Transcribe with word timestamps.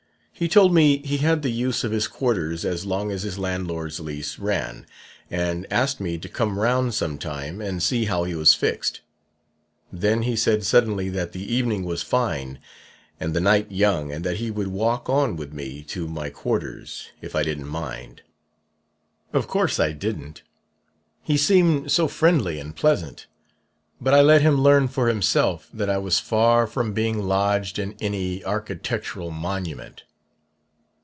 He 0.33 0.47
told 0.47 0.73
me 0.73 1.03
he 1.05 1.17
had 1.17 1.43
the 1.43 1.51
use 1.51 1.83
of 1.83 1.91
his 1.91 2.07
quarters 2.07 2.65
as 2.65 2.83
long 2.83 3.11
as 3.11 3.21
his 3.21 3.37
landlord's 3.37 3.99
lease 3.99 4.39
ran, 4.39 4.87
and 5.29 5.71
asked 5.71 5.99
me 5.99 6.17
to 6.17 6.27
come 6.27 6.57
round 6.57 6.95
some 6.95 7.19
time 7.19 7.61
and 7.61 7.83
see 7.83 8.05
how 8.05 8.23
he 8.23 8.33
was 8.33 8.55
fixed. 8.55 9.01
Then 9.93 10.23
he 10.23 10.35
said 10.35 10.63
suddenly 10.63 11.09
that 11.09 11.33
the 11.33 11.53
evening 11.53 11.83
was 11.85 12.01
fine 12.01 12.57
and 13.19 13.35
the 13.35 13.39
night 13.39 13.71
young 13.71 14.11
and 14.11 14.23
that 14.25 14.37
he 14.37 14.49
would 14.49 14.69
walk 14.69 15.07
on 15.07 15.35
with 15.35 15.53
me 15.53 15.83
to 15.89 16.07
my 16.07 16.31
quarters, 16.31 17.09
if 17.21 17.35
I 17.35 17.43
didn't 17.43 17.67
mind. 17.67 18.23
Of 19.33 19.47
course 19.47 19.79
I 19.79 19.91
didn't 19.91 20.41
he 21.21 21.37
seemed 21.37 21.91
so 21.91 22.07
friendly 22.07 22.59
and 22.59 22.75
pleasant; 22.75 23.27
but 24.01 24.15
I 24.15 24.21
let 24.21 24.41
him 24.41 24.59
learn 24.59 24.87
for 24.87 25.07
himself 25.07 25.69
that 25.71 25.89
I 25.89 25.99
was 25.99 26.17
far 26.17 26.65
from 26.65 26.93
being 26.93 27.21
lodged 27.27 27.77
in 27.77 27.93
any 28.01 28.43
architectural 28.43 29.29
monument. 29.29 30.01